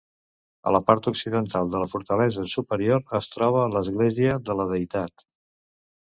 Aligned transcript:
A 0.69 0.71
la 0.75 0.79
part 0.85 1.09
occidental 1.09 1.67
de 1.73 1.81
la 1.83 1.89
fortalesa 1.91 2.45
superior 2.53 3.03
es 3.19 3.27
troba 3.33 3.67
l'església 3.75 4.39
de 4.49 4.55
la 4.61 4.65
Deïtat. 4.73 5.25